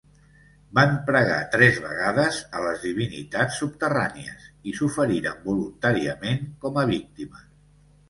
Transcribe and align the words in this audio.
Van 0.77 0.95
pregar 1.09 1.37
tres 1.55 1.77
vegades 1.83 2.39
a 2.61 2.65
les 2.65 2.81
divinitats 2.87 3.61
subterrànies 3.65 4.51
i 4.73 4.77
s'oferiren 4.81 5.49
voluntàriament 5.49 6.47
com 6.67 6.85
a 6.87 6.91
víctimes. 6.99 7.51